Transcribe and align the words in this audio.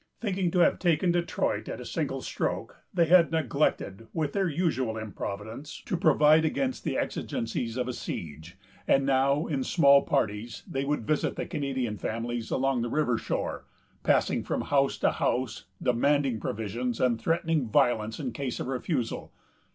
Thinking 0.19 0.49
to 0.49 0.59
have 0.61 0.79
taken 0.79 1.11
Detroit 1.11 1.69
at 1.69 1.79
a 1.79 1.85
single 1.85 2.23
stroke, 2.23 2.77
they 2.91 3.05
had 3.05 3.31
neglected, 3.31 4.07
with 4.15 4.33
their 4.33 4.47
usual 4.47 4.97
improvidence, 4.97 5.79
to 5.85 5.95
provide 5.95 6.43
against 6.43 6.83
the 6.83 6.97
exigencies 6.97 7.77
of 7.77 7.87
a 7.87 7.93
siege; 7.93 8.57
and 8.87 9.05
now, 9.05 9.45
in 9.45 9.63
small 9.63 10.01
parties, 10.01 10.63
they 10.67 10.85
would 10.85 11.05
visit 11.05 11.35
the 11.35 11.45
Canadian 11.45 11.99
families 11.99 12.49
along 12.49 12.81
the 12.81 12.89
river 12.89 13.19
shore, 13.19 13.65
passing 14.01 14.43
from 14.43 14.61
house 14.61 14.97
to 14.97 15.11
house, 15.11 15.65
demanding 15.79 16.39
provisions, 16.39 16.99
and 16.99 17.21
threatening 17.21 17.67
violence 17.67 18.19
in 18.19 18.31
case 18.31 18.59
of 18.59 18.65
refusal. 18.65 19.31